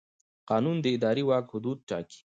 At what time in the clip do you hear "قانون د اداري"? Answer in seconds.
0.49-1.23